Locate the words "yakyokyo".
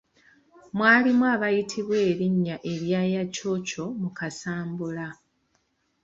3.13-3.83